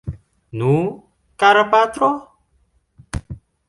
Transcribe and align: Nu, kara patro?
Nu, 0.61 0.71
kara 1.43 1.63
patro? 1.71 2.11